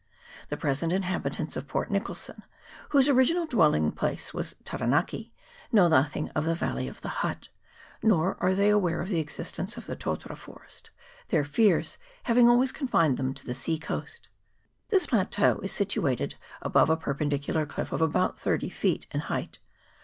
The 0.49 0.57
present 0.57 0.91
in 0.91 1.03
habitants 1.03 1.55
of 1.55 1.67
Port 1.67 1.91
Nicholson, 1.91 2.41
whose 2.89 3.07
original 3.07 3.45
dwell 3.45 3.75
ing 3.75 3.91
place 3.91 4.33
was 4.33 4.55
Taranaki, 4.63 5.31
know 5.71 5.87
nothing 5.87 6.29
of 6.29 6.43
the 6.45 6.55
valley 6.55 6.87
of 6.87 7.01
the 7.01 7.07
Hutt, 7.21 7.49
nor 8.01 8.35
are 8.39 8.55
they 8.55 8.71
aware 8.71 8.99
of 8.99 9.09
the 9.09 9.19
existence 9.19 9.77
of 9.77 9.85
the 9.85 9.95
totara 9.95 10.35
forest, 10.35 10.89
their 11.27 11.43
fears 11.43 11.99
having 12.23 12.49
always 12.49 12.71
confined 12.71 13.17
them 13.17 13.35
to 13.35 13.45
the 13.45 13.53
sea 13.53 13.77
coast. 13.77 14.27
This 14.89 15.05
plateau 15.05 15.59
is 15.59 15.71
situated 15.71 16.33
above 16.63 16.89
a 16.89 16.97
perpendicular 16.97 17.67
cliff 17.67 17.91
of 17.91 18.01
about 18.01 18.39
thirty 18.39 18.69
feet 18.69 19.05
in 19.11 19.19
height. 19.19 19.59